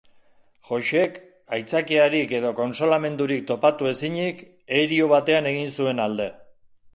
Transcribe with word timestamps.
Joxek, 0.67 1.17
aitzakiarik 1.57 2.33
edo 2.37 2.53
kontsolamendurik 2.61 3.45
topatu 3.53 3.91
ezinik, 3.91 4.43
herio 4.79 5.11
batean 5.13 5.51
egin 5.53 5.71
zuen 5.77 6.03
alde. 6.09 6.29